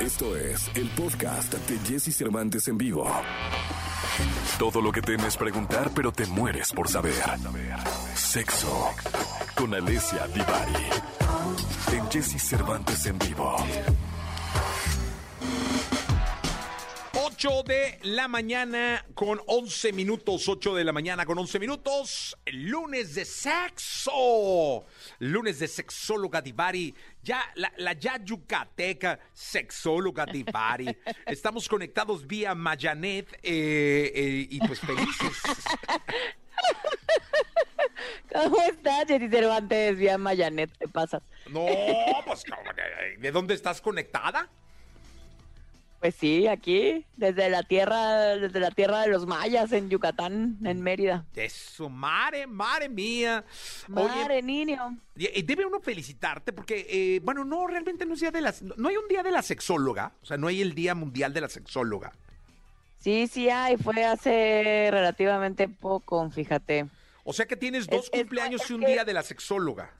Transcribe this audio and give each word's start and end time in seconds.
Esto 0.00 0.34
es 0.34 0.70
el 0.74 0.88
podcast 0.90 1.52
de 1.52 1.78
Jesse 1.80 2.16
Cervantes 2.16 2.66
en 2.68 2.78
vivo. 2.78 3.06
Todo 4.58 4.80
lo 4.80 4.90
que 4.90 5.02
temes 5.02 5.36
preguntar, 5.36 5.90
pero 5.94 6.10
te 6.10 6.24
mueres 6.24 6.72
por 6.72 6.88
saber. 6.88 7.22
Sexo 8.14 8.88
con 9.54 9.74
Alessia 9.74 10.26
Divari. 10.28 10.86
En 11.92 12.10
Jesse 12.10 12.40
Cervantes 12.40 13.04
en 13.04 13.18
vivo. 13.18 13.56
8 17.42 17.62
de 17.62 17.98
la 18.02 18.28
mañana 18.28 19.02
con 19.14 19.40
11 19.46 19.94
minutos, 19.94 20.46
8 20.46 20.74
de 20.74 20.84
la 20.84 20.92
mañana 20.92 21.24
con 21.24 21.38
11 21.38 21.58
minutos, 21.58 22.36
lunes 22.52 23.14
de 23.14 23.24
sexo, 23.24 24.84
lunes 25.20 25.58
de 25.58 25.66
sexóloga 25.66 26.42
Divari, 26.42 26.94
ya 27.22 27.42
la, 27.54 27.72
la 27.78 27.94
ya 27.94 28.22
yucateca 28.22 29.18
sexóloga 29.32 30.26
Divari. 30.26 30.94
Estamos 31.26 31.66
conectados 31.66 32.26
vía 32.26 32.54
Mayanet 32.54 33.32
eh, 33.42 34.12
eh, 34.14 34.46
y 34.50 34.58
pues 34.58 34.78
felices. 34.80 35.42
¿Cómo 38.34 38.60
estás, 38.64 39.06
Jenny 39.06 39.30
Cervantes? 39.30 39.96
Vía 39.96 40.18
Mayanet, 40.18 40.76
¿qué 40.78 40.88
pasas? 40.88 41.22
No, 41.48 41.64
pues 42.26 42.44
¿de 43.18 43.32
dónde 43.32 43.54
estás 43.54 43.80
conectada? 43.80 44.50
Pues 46.00 46.14
sí, 46.14 46.46
aquí, 46.46 47.04
desde 47.18 47.50
la 47.50 47.62
tierra, 47.62 48.36
desde 48.36 48.58
la 48.58 48.70
tierra 48.70 49.02
de 49.02 49.08
los 49.08 49.26
mayas 49.26 49.70
en 49.72 49.90
Yucatán, 49.90 50.56
en 50.64 50.80
Mérida. 50.80 51.26
Eso, 51.36 51.90
madre, 51.90 52.46
madre 52.46 52.88
mía. 52.88 53.44
Madre 53.86 54.40
niño. 54.40 54.96
Debe 55.14 55.66
uno 55.66 55.78
felicitarte 55.78 56.54
porque, 56.54 56.86
eh, 56.88 57.20
bueno, 57.22 57.44
no, 57.44 57.66
realmente 57.66 58.06
no 58.06 58.14
es 58.14 58.20
día 58.20 58.30
de 58.30 58.40
la, 58.40 58.54
no 58.78 58.88
hay 58.88 58.96
un 58.96 59.08
día 59.08 59.22
de 59.22 59.30
la 59.30 59.42
sexóloga, 59.42 60.14
o 60.22 60.26
sea, 60.26 60.38
no 60.38 60.46
hay 60.46 60.62
el 60.62 60.74
Día 60.74 60.94
Mundial 60.94 61.34
de 61.34 61.42
la 61.42 61.50
Sexóloga. 61.50 62.12
Sí, 62.98 63.26
sí 63.26 63.50
hay, 63.50 63.76
fue 63.76 64.02
hace 64.04 64.88
relativamente 64.90 65.68
poco, 65.68 66.30
fíjate. 66.30 66.86
O 67.24 67.34
sea 67.34 67.44
que 67.44 67.56
tienes 67.56 67.86
dos 67.86 68.08
cumpleaños 68.08 68.70
y 68.70 68.72
un 68.72 68.80
día 68.80 69.04
de 69.04 69.12
la 69.12 69.22
sexóloga. 69.22 69.92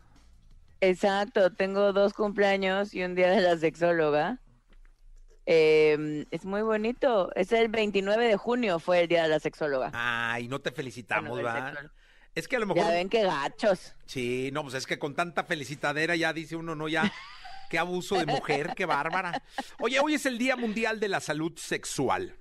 Exacto, 0.81 1.53
tengo 1.53 1.93
dos 1.93 2.15
cumpleaños 2.15 2.95
y 2.95 3.03
un 3.03 3.15
día 3.15 3.31
de 3.31 3.43
la 3.43 3.59
sexóloga. 3.59 4.39
Eh, 5.53 6.27
es 6.31 6.45
muy 6.45 6.63
bonito. 6.63 7.33
Es 7.35 7.51
el 7.51 7.67
29 7.67 8.25
de 8.25 8.37
junio, 8.37 8.79
fue 8.79 9.01
el 9.01 9.09
día 9.09 9.25
de 9.25 9.29
la 9.31 9.41
sexóloga. 9.41 9.91
Ay, 9.93 10.47
no 10.47 10.61
te 10.61 10.71
felicitamos, 10.71 11.45
¿va? 11.45 11.75
Es 12.37 12.47
que 12.47 12.55
a 12.55 12.61
lo 12.61 12.67
mejor. 12.67 12.85
Ya 12.85 12.91
ven 12.91 13.09
qué 13.09 13.25
gachos. 13.25 13.97
Sí, 14.07 14.51
no, 14.53 14.63
pues 14.63 14.75
es 14.75 14.87
que 14.87 15.01
con 15.01 15.17
tanta 15.17 15.43
felicitadera 15.43 16.15
ya 16.15 16.33
dice 16.33 16.55
uno, 16.55 16.77
no, 16.77 16.87
ya. 16.87 17.13
qué 17.69 17.81
abuso 17.81 18.15
de 18.15 18.27
mujer, 18.27 18.75
qué 18.77 18.87
bárbara. 18.87 19.43
Oye, 19.81 19.99
hoy 19.99 20.15
es 20.15 20.25
el 20.25 20.39
Día 20.39 20.55
Mundial 20.55 21.01
de 21.01 21.09
la 21.09 21.19
Salud 21.19 21.53
Sexual. 21.57 22.37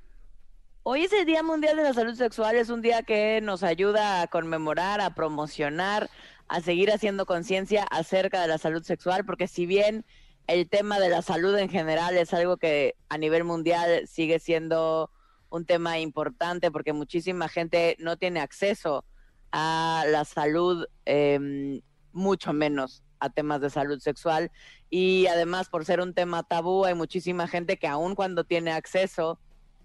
Hoy 0.84 1.06
es 1.06 1.14
el 1.14 1.26
Día 1.26 1.42
Mundial 1.42 1.78
de 1.78 1.84
la 1.84 1.94
Salud 1.96 2.14
Sexual, 2.14 2.58
es 2.58 2.70
un 2.70 2.84
día 2.84 3.02
que 3.02 3.42
nos 3.42 3.64
ayuda 3.64 4.22
a 4.22 4.28
conmemorar, 4.28 5.02
a 5.02 5.16
promocionar, 5.16 6.12
a 6.48 6.62
seguir 6.62 6.92
haciendo 6.92 7.26
conciencia 7.26 7.86
acerca 7.90 8.40
de 8.40 8.50
la 8.50 8.60
salud 8.60 8.84
sexual, 8.84 9.26
porque 9.26 9.48
si 9.48 9.66
bien 9.66 10.06
el 10.50 10.68
tema 10.68 11.00
de 11.00 11.10
la 11.10 11.22
salud 11.22 11.56
en 11.60 11.70
general 11.70 12.18
es 12.18 12.34
algo 12.34 12.58
que 12.58 12.96
a 13.08 13.20
nivel 13.20 13.44
mundial 13.44 14.08
sigue 14.08 14.40
siendo 14.40 15.12
un 15.52 15.64
tema 15.64 16.00
importante 16.00 16.72
porque 16.72 16.92
muchísima 16.92 17.50
gente 17.50 17.96
no 18.00 18.18
tiene 18.18 18.40
acceso 18.40 19.06
a 19.52 20.06
la 20.08 20.26
salud, 20.26 20.88
em, 21.06 21.82
mucho 22.14 22.52
menos 22.52 23.04
a 23.20 23.30
temas 23.30 23.62
de 23.62 23.70
salud 23.70 24.00
sexual. 24.00 24.52
Y 24.90 25.28
además, 25.28 25.70
por 25.70 25.86
ser 25.86 26.02
un 26.02 26.16
tema 26.16 26.42
tabú, 26.42 26.84
hay 26.84 26.96
muchísima 26.96 27.48
gente 27.48 27.78
que 27.78 27.88
aun 27.88 28.16
cuando 28.16 28.44
tiene 28.44 28.72
acceso 28.72 29.40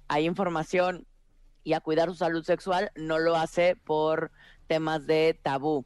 a 0.08 0.20
información 0.20 1.06
y 1.62 1.74
a 1.74 1.80
cuidar 1.80 2.08
su 2.08 2.14
salud 2.14 2.42
sexual, 2.42 2.90
no 2.94 3.18
lo 3.18 3.36
hace 3.36 3.76
por 3.76 4.30
temas 4.66 5.06
de 5.06 5.38
tabú. 5.42 5.84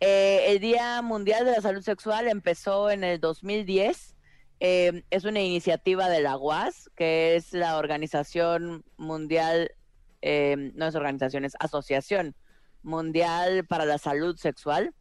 Eh, 0.00 0.44
el 0.48 0.60
Día 0.60 1.00
Mundial 1.00 1.46
de 1.46 1.52
la 1.52 1.62
Salud 1.62 1.82
Sexual 1.82 2.28
empezó 2.28 2.90
en 2.90 3.04
el 3.04 3.20
2010 3.20 4.17
eh, 4.60 5.04
es 5.10 5.24
una 5.24 5.40
iniciativa 5.40 6.08
de 6.08 6.20
la 6.20 6.36
UAS, 6.36 6.90
que 6.96 7.36
es 7.36 7.52
la 7.52 7.76
Organización 7.78 8.84
Mundial, 8.96 9.70
eh, 10.20 10.72
no 10.74 10.86
es 10.86 10.94
organización, 10.94 11.44
es 11.44 11.54
Asociación 11.60 12.34
Mundial 12.82 13.64
para 13.66 13.84
la 13.84 13.98
Salud 13.98 14.36
Sexual. 14.36 14.94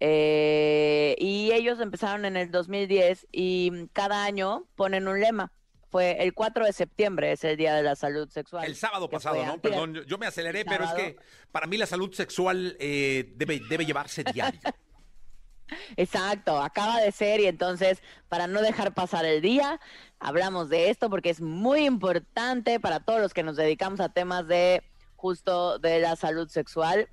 Eh, 0.00 1.14
y 1.18 1.52
ellos 1.52 1.78
empezaron 1.78 2.24
en 2.24 2.36
el 2.36 2.50
2010 2.50 3.26
y 3.30 3.88
cada 3.92 4.24
año 4.24 4.66
ponen 4.74 5.06
un 5.06 5.20
lema. 5.20 5.52
Fue 5.90 6.22
el 6.22 6.34
4 6.34 6.66
de 6.66 6.72
septiembre, 6.72 7.32
es 7.32 7.42
el 7.44 7.56
Día 7.56 7.74
de 7.74 7.82
la 7.82 7.96
Salud 7.96 8.28
Sexual. 8.28 8.64
El 8.64 8.76
sábado 8.76 9.10
pasado, 9.10 9.44
¿no? 9.44 9.60
Perdón, 9.60 10.04
yo 10.06 10.18
me 10.18 10.26
aceleré, 10.26 10.64
pero 10.64 10.84
es 10.84 10.92
que 10.92 11.16
para 11.50 11.66
mí 11.66 11.76
la 11.76 11.86
salud 11.86 12.12
sexual 12.12 12.76
debe, 12.78 13.60
debe 13.68 13.84
llevarse 13.84 14.22
diario. 14.22 14.60
Exacto, 15.96 16.60
acaba 16.60 17.00
de 17.00 17.12
ser 17.12 17.40
y 17.40 17.46
entonces 17.46 18.02
para 18.28 18.46
no 18.46 18.62
dejar 18.62 18.94
pasar 18.94 19.24
el 19.24 19.40
día, 19.40 19.80
hablamos 20.18 20.68
de 20.68 20.90
esto 20.90 21.10
porque 21.10 21.30
es 21.30 21.40
muy 21.40 21.86
importante 21.86 22.80
para 22.80 23.00
todos 23.00 23.20
los 23.20 23.34
que 23.34 23.42
nos 23.42 23.56
dedicamos 23.56 24.00
a 24.00 24.08
temas 24.08 24.46
de 24.46 24.82
justo 25.16 25.78
de 25.78 26.00
la 26.00 26.16
salud 26.16 26.48
sexual, 26.48 27.08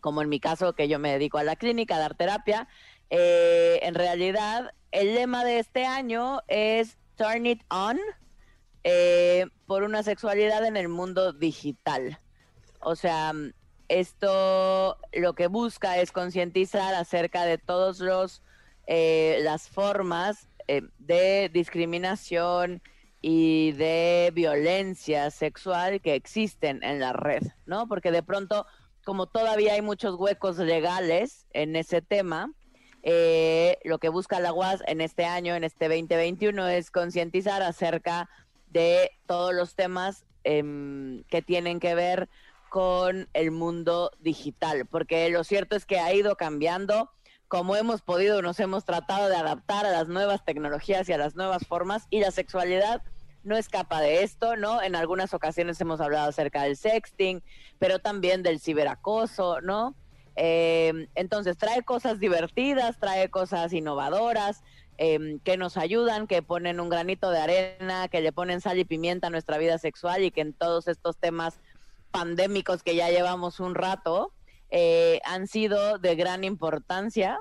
como 0.00 0.22
en 0.22 0.28
mi 0.28 0.40
caso 0.40 0.74
que 0.74 0.88
yo 0.88 0.98
me 0.98 1.12
dedico 1.12 1.38
a 1.38 1.44
la 1.44 1.56
clínica, 1.56 1.96
a 1.96 1.98
dar 1.98 2.14
terapia. 2.14 2.68
Eh, 3.10 3.80
en 3.82 3.94
realidad, 3.94 4.72
el 4.92 5.14
lema 5.14 5.44
de 5.44 5.58
este 5.58 5.84
año 5.84 6.40
es 6.46 6.96
Turn 7.16 7.46
It 7.46 7.62
On 7.68 7.98
eh, 8.84 9.46
por 9.66 9.82
una 9.82 10.02
sexualidad 10.02 10.64
en 10.64 10.76
el 10.76 10.88
mundo 10.88 11.32
digital. 11.32 12.18
O 12.80 12.96
sea, 12.96 13.32
esto 13.90 14.96
lo 15.12 15.34
que 15.34 15.48
busca 15.48 15.98
es 15.98 16.12
concientizar 16.12 16.94
acerca 16.94 17.44
de 17.44 17.58
todos 17.58 17.98
los 17.98 18.42
eh, 18.86 19.40
las 19.42 19.68
formas 19.68 20.48
eh, 20.68 20.82
de 20.98 21.50
discriminación 21.52 22.82
y 23.20 23.72
de 23.72 24.30
violencia 24.34 25.30
sexual 25.30 26.00
que 26.00 26.14
existen 26.14 26.82
en 26.82 27.00
la 27.00 27.12
red, 27.12 27.42
¿no? 27.66 27.86
Porque 27.86 28.10
de 28.10 28.22
pronto, 28.22 28.66
como 29.04 29.26
todavía 29.26 29.74
hay 29.74 29.82
muchos 29.82 30.14
huecos 30.14 30.58
legales 30.58 31.46
en 31.52 31.76
ese 31.76 32.00
tema, 32.00 32.52
eh, 33.02 33.78
lo 33.84 33.98
que 33.98 34.08
busca 34.08 34.40
la 34.40 34.52
UAS 34.52 34.82
en 34.86 35.00
este 35.00 35.24
año, 35.24 35.54
en 35.54 35.64
este 35.64 35.88
2021, 35.88 36.68
es 36.68 36.90
concientizar 36.90 37.62
acerca 37.62 38.28
de 38.68 39.10
todos 39.26 39.54
los 39.54 39.74
temas 39.74 40.24
em, 40.44 41.22
que 41.24 41.42
tienen 41.42 41.80
que 41.80 41.94
ver 41.94 42.28
el 43.32 43.50
mundo 43.50 44.10
digital, 44.20 44.86
porque 44.86 45.28
lo 45.30 45.44
cierto 45.44 45.76
es 45.76 45.86
que 45.86 45.98
ha 45.98 46.12
ido 46.14 46.36
cambiando. 46.36 47.10
Como 47.48 47.74
hemos 47.74 48.00
podido, 48.02 48.42
nos 48.42 48.60
hemos 48.60 48.84
tratado 48.84 49.28
de 49.28 49.36
adaptar 49.36 49.84
a 49.84 49.90
las 49.90 50.06
nuevas 50.06 50.44
tecnologías 50.44 51.08
y 51.08 51.12
a 51.12 51.18
las 51.18 51.34
nuevas 51.34 51.66
formas, 51.66 52.06
y 52.10 52.20
la 52.20 52.30
sexualidad 52.30 53.02
no 53.42 53.56
escapa 53.56 54.00
de 54.00 54.22
esto, 54.22 54.56
¿no? 54.56 54.82
En 54.82 54.94
algunas 54.94 55.34
ocasiones 55.34 55.80
hemos 55.80 56.00
hablado 56.00 56.28
acerca 56.28 56.62
del 56.62 56.76
sexting, 56.76 57.42
pero 57.78 57.98
también 57.98 58.42
del 58.42 58.60
ciberacoso, 58.60 59.60
¿no? 59.60 59.96
Eh, 60.36 61.08
entonces 61.14 61.56
trae 61.58 61.82
cosas 61.82 62.20
divertidas, 62.20 62.98
trae 62.98 63.28
cosas 63.30 63.72
innovadoras, 63.72 64.62
em, 64.96 65.38
que 65.40 65.56
nos 65.56 65.76
ayudan, 65.76 66.26
que 66.26 66.42
ponen 66.42 66.80
un 66.80 66.88
granito 66.88 67.30
de 67.30 67.40
arena, 67.40 68.08
que 68.08 68.20
le 68.20 68.32
ponen 68.32 68.60
sal 68.60 68.78
y 68.78 68.84
pimienta 68.84 69.26
a 69.26 69.30
nuestra 69.30 69.58
vida 69.58 69.78
sexual 69.78 70.22
y 70.22 70.30
que 70.30 70.42
en 70.42 70.52
todos 70.52 70.88
estos 70.88 71.16
temas 71.16 71.58
pandémicos 72.10 72.82
que 72.82 72.94
ya 72.94 73.08
llevamos 73.10 73.60
un 73.60 73.74
rato 73.74 74.32
eh, 74.70 75.20
han 75.24 75.46
sido 75.46 75.98
de 75.98 76.14
gran 76.14 76.44
importancia, 76.44 77.40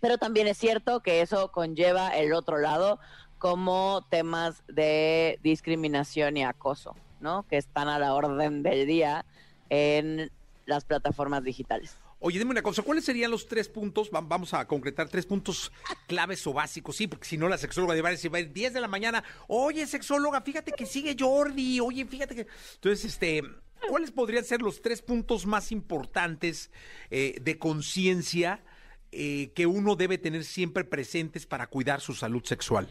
pero 0.00 0.18
también 0.18 0.46
es 0.46 0.58
cierto 0.58 1.00
que 1.00 1.20
eso 1.20 1.50
conlleva 1.50 2.10
el 2.10 2.32
otro 2.32 2.58
lado 2.58 3.00
como 3.38 4.06
temas 4.10 4.62
de 4.68 5.40
discriminación 5.42 6.36
y 6.36 6.44
acoso, 6.44 6.94
¿no? 7.20 7.44
Que 7.48 7.56
están 7.56 7.88
a 7.88 7.98
la 7.98 8.14
orden 8.14 8.62
del 8.62 8.86
día 8.86 9.24
en 9.70 10.30
las 10.66 10.84
plataformas 10.84 11.42
digitales. 11.42 11.96
Oye, 12.24 12.38
dime 12.38 12.52
una 12.52 12.62
cosa, 12.62 12.82
¿cuáles 12.82 13.04
serían 13.04 13.32
los 13.32 13.48
tres 13.48 13.68
puntos? 13.68 14.08
Vamos 14.12 14.54
a 14.54 14.64
concretar 14.68 15.08
tres 15.08 15.26
puntos 15.26 15.72
claves 16.06 16.46
o 16.46 16.52
básicos, 16.52 16.94
sí, 16.94 17.08
porque 17.08 17.26
si 17.26 17.36
no 17.36 17.48
la 17.48 17.58
sexóloga 17.58 17.94
de 17.94 18.02
varios 18.02 18.24
va 18.32 18.38
a 18.38 18.40
ir 18.42 18.52
10 18.52 18.74
de 18.74 18.80
la 18.80 18.86
mañana. 18.86 19.24
Oye, 19.48 19.84
sexóloga, 19.88 20.40
fíjate 20.40 20.70
que 20.70 20.86
sigue 20.86 21.16
Jordi. 21.18 21.80
Oye, 21.80 22.06
fíjate 22.06 22.36
que. 22.36 22.46
Entonces, 22.74 23.06
este, 23.06 23.42
¿cuáles 23.88 24.10
podrían 24.10 24.44
ser 24.44 24.62
los 24.62 24.82
tres 24.82 25.02
puntos 25.02 25.46
más 25.46 25.72
importantes 25.72 26.70
eh, 27.10 27.38
de 27.40 27.58
conciencia 27.58 28.62
eh, 29.10 29.52
que 29.54 29.66
uno 29.66 29.96
debe 29.96 30.18
tener 30.18 30.44
siempre 30.44 30.84
presentes 30.84 31.46
para 31.46 31.66
cuidar 31.66 32.00
su 32.00 32.14
salud 32.14 32.44
sexual? 32.44 32.88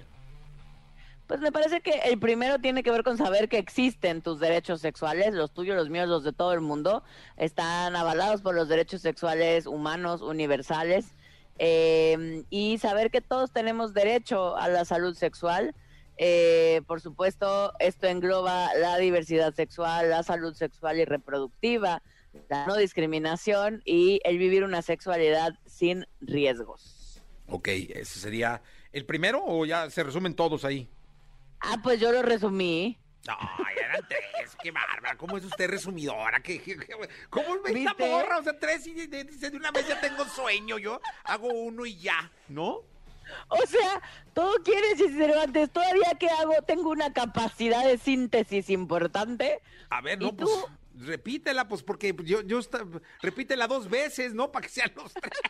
Pues 1.27 1.39
me 1.39 1.51
parece 1.51 1.79
que 1.79 1.91
el 2.05 2.19
primero 2.19 2.59
tiene 2.59 2.83
que 2.83 2.91
ver 2.91 3.03
con 3.03 3.17
saber 3.17 3.47
que 3.47 3.57
existen 3.57 4.21
tus 4.21 4.39
derechos 4.39 4.81
sexuales, 4.81 5.33
los 5.33 5.53
tuyos, 5.53 5.77
los 5.77 5.89
míos, 5.89 6.09
los 6.09 6.25
de 6.25 6.33
todo 6.33 6.53
el 6.53 6.59
mundo, 6.59 7.03
están 7.37 7.95
avalados 7.95 8.41
por 8.41 8.53
los 8.53 8.67
derechos 8.67 9.01
sexuales 9.01 9.65
humanos 9.65 10.21
universales 10.21 11.15
eh, 11.57 12.43
y 12.49 12.77
saber 12.79 13.11
que 13.11 13.21
todos 13.21 13.51
tenemos 13.51 13.93
derecho 13.93 14.57
a 14.57 14.67
la 14.67 14.83
salud 14.83 15.15
sexual 15.15 15.73
Eh, 16.17 16.81
por 16.87 17.01
supuesto, 17.01 17.73
esto 17.79 18.07
engloba 18.07 18.73
la 18.75 18.97
diversidad 18.97 19.53
sexual, 19.53 20.09
la 20.09 20.23
salud 20.23 20.53
sexual 20.53 20.99
y 20.99 21.05
reproductiva, 21.05 22.03
la 22.49 22.65
no 22.67 22.75
discriminación 22.75 23.81
y 23.85 24.21
el 24.23 24.37
vivir 24.37 24.63
una 24.63 24.81
sexualidad 24.81 25.53
sin 25.65 26.05
riesgos. 26.19 27.21
Ok, 27.47 27.67
ese 27.67 28.19
sería 28.19 28.61
el 28.91 29.05
primero 29.05 29.41
o 29.43 29.65
ya 29.65 29.89
se 29.89 30.03
resumen 30.03 30.35
todos 30.35 30.63
ahí. 30.63 30.87
Ah, 31.59 31.77
pues 31.83 31.99
yo 31.99 32.11
lo 32.11 32.21
resumí. 32.21 32.97
Ay, 33.27 33.75
eran 33.77 34.01
tres, 34.07 34.55
qué 34.61 34.71
bárbara. 34.71 35.15
¿Cómo 35.15 35.37
es 35.37 35.45
usted 35.45 35.69
resumidora? 35.69 36.41
¿Qué, 36.41 36.59
cómo 37.29 37.65
es 37.65 37.75
esta 37.75 37.93
morra? 38.05 38.39
O 38.39 38.43
sea, 38.43 38.57
tres 38.57 38.87
y 38.87 38.93
dice 38.93 39.49
de 39.51 39.57
una 39.57 39.71
vez 39.71 39.87
ya 39.87 39.99
tengo 40.01 40.25
sueño. 40.25 40.79
Yo 40.79 40.99
hago 41.23 41.47
uno 41.47 41.85
y 41.85 41.97
ya, 41.97 42.31
¿no? 42.47 42.81
O 43.49 43.65
sea, 43.67 44.01
todo 44.33 44.53
quiere 44.63 44.89
decir 44.89 45.11
Cervantes. 45.15 45.71
Todavía 45.71 46.11
que 46.19 46.29
hago, 46.29 46.53
tengo 46.65 46.89
una 46.89 47.13
capacidad 47.13 47.85
de 47.85 47.97
síntesis 47.97 48.69
importante. 48.69 49.61
A 49.89 50.01
ver, 50.01 50.19
no, 50.19 50.35
pues 50.35 50.49
repítela, 50.95 51.67
pues 51.67 51.83
porque 51.83 52.15
yo, 52.23 52.41
yo 52.41 52.59
repítela 53.21 53.67
dos 53.67 53.89
veces, 53.89 54.33
¿no? 54.33 54.51
Para 54.51 54.63
que 54.63 54.69
sean 54.69 54.91
los 54.95 55.13
tres. 55.13 55.31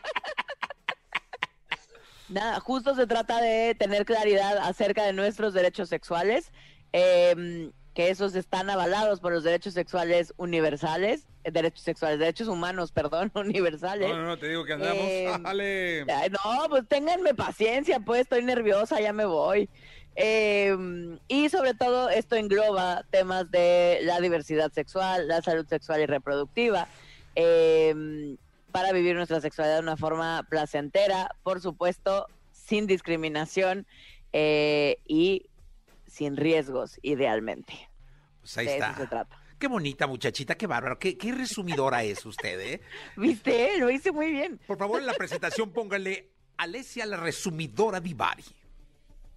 Nada, 2.28 2.60
justo 2.60 2.94
se 2.94 3.06
trata 3.06 3.40
de 3.42 3.74
tener 3.74 4.06
claridad 4.06 4.58
acerca 4.58 5.04
de 5.04 5.12
nuestros 5.12 5.52
derechos 5.52 5.90
sexuales, 5.90 6.50
em, 6.92 7.72
que 7.94 8.10
esos 8.10 8.34
están 8.34 8.70
avalados 8.70 9.20
por 9.20 9.32
los 9.32 9.44
derechos 9.44 9.74
sexuales 9.74 10.32
universales, 10.36 11.26
eh, 11.44 11.50
derechos 11.50 11.82
sexuales, 11.82 12.18
derechos 12.18 12.48
humanos, 12.48 12.92
perdón, 12.92 13.30
universales. 13.34 14.08
No, 14.08 14.16
no, 14.16 14.26
no, 14.26 14.38
te 14.38 14.48
digo 14.48 14.64
que 14.64 14.72
andamos, 14.72 15.04
em, 15.04 15.42
dale. 15.42 16.04
no, 16.30 16.68
pues 16.68 16.84
ténganme 16.88 17.34
paciencia, 17.34 18.00
pues 18.00 18.22
estoy 18.22 18.44
nerviosa, 18.44 19.00
ya 19.00 19.12
me 19.12 19.24
voy. 19.24 19.68
Em, 20.14 21.18
y 21.28 21.48
sobre 21.48 21.74
todo 21.74 22.10
esto 22.10 22.36
engloba 22.36 23.04
temas 23.10 23.50
de 23.50 24.00
la 24.02 24.20
diversidad 24.20 24.70
sexual, 24.72 25.28
la 25.28 25.40
salud 25.40 25.66
sexual 25.66 26.00
y 26.02 26.06
reproductiva. 26.06 26.88
Eh, 27.34 28.36
para 28.72 28.92
vivir 28.92 29.14
nuestra 29.14 29.40
sexualidad 29.40 29.76
de 29.76 29.82
una 29.82 29.96
forma 29.96 30.46
placentera, 30.48 31.36
por 31.42 31.60
supuesto, 31.60 32.26
sin 32.52 32.86
discriminación 32.86 33.86
eh, 34.32 34.96
y 35.06 35.46
sin 36.12 36.36
riesgos, 36.36 36.98
idealmente. 37.02 37.88
Pues 38.40 38.58
ahí 38.58 38.68
está. 38.68 38.96
se 38.96 39.06
trata. 39.06 39.38
Qué 39.58 39.68
bonita 39.68 40.06
muchachita, 40.06 40.56
qué 40.56 40.66
bárbaro, 40.66 40.98
qué, 40.98 41.16
qué 41.16 41.32
resumidora 41.32 42.02
es 42.02 42.24
usted, 42.26 42.60
¿eh? 42.60 42.80
¿Viste? 43.16 43.78
Lo 43.78 43.90
hice 43.90 44.12
muy 44.12 44.30
bien. 44.30 44.60
Por 44.66 44.76
favor, 44.76 45.00
en 45.00 45.06
la 45.06 45.14
presentación 45.14 45.72
póngale 45.72 46.30
Alesia 46.56 47.06
la 47.06 47.16
resumidora 47.16 48.00
Divari. 48.00 48.44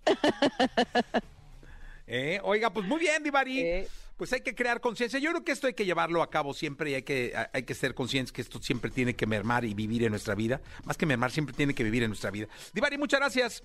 ¿Eh? 2.08 2.40
Oiga, 2.44 2.72
pues 2.72 2.86
muy 2.86 3.00
bien, 3.00 3.24
Divari 3.24 3.88
pues 4.18 4.32
hay 4.32 4.42
que 4.42 4.56
crear 4.56 4.80
conciencia. 4.80 5.20
Yo 5.20 5.32
creo 5.32 5.44
que 5.44 5.52
esto 5.52 5.68
hay 5.68 5.74
que 5.74 5.86
llevarlo 5.86 6.22
a 6.22 6.30
cabo 6.30 6.54
siempre 6.54 6.92
y 6.92 6.94
hay 6.96 7.04
que, 7.04 7.34
hay 7.52 7.64
que 7.64 7.74
ser 7.74 7.94
conscientes 7.94 8.32
que 8.32 8.42
esto 8.42 8.62
siempre 8.62 8.90
tiene 8.90 9.16
que 9.16 9.26
mermar 9.26 9.66
y 9.66 9.74
vivir 9.74 10.04
en 10.04 10.12
nuestra 10.12 10.36
vida. 10.36 10.62
Más 10.86 10.98
que 10.98 11.06
mermar, 11.06 11.32
siempre 11.32 11.54
tiene 11.54 11.74
que 11.74 11.84
vivir 11.84 12.04
en 12.04 12.10
nuestra 12.10 12.32
vida. 12.32 12.48
Divari, 12.74 12.98
muchas 12.98 13.20
gracias. 13.20 13.64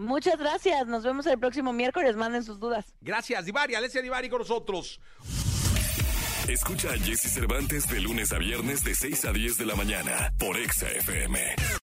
Muchas 0.00 0.38
gracias. 0.38 0.86
Nos 0.86 1.04
vemos 1.04 1.26
el 1.26 1.38
próximo 1.38 1.74
miércoles. 1.74 2.16
Manden 2.16 2.42
sus 2.42 2.58
dudas. 2.58 2.94
Gracias, 3.02 3.44
Divari. 3.44 3.74
Alessia 3.74 4.00
Divari 4.00 4.30
con 4.30 4.38
nosotros. 4.38 4.98
Escucha 6.48 6.88
a 6.88 6.98
Jesse 6.98 7.30
Cervantes 7.30 7.86
de 7.86 8.00
lunes 8.00 8.32
a 8.32 8.38
viernes 8.38 8.82
de 8.82 8.94
6 8.94 9.26
a 9.26 9.32
10 9.32 9.58
de 9.58 9.66
la 9.66 9.76
mañana 9.76 10.32
por 10.38 10.56
Exa 10.56 10.88
FM. 10.88 11.79